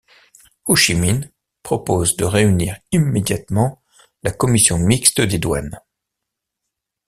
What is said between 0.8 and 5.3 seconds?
Minh propose de réunir immédiatement la commission mixte